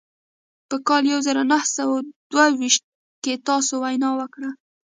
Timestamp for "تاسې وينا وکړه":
3.47-4.49